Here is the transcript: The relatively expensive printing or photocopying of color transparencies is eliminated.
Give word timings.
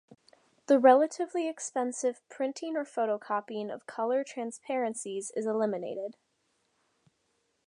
The 0.65 0.79
relatively 0.79 1.47
expensive 1.47 2.27
printing 2.27 2.75
or 2.75 2.83
photocopying 2.85 3.71
of 3.71 3.85
color 3.85 4.23
transparencies 4.23 5.31
is 5.35 5.45
eliminated. 5.45 6.15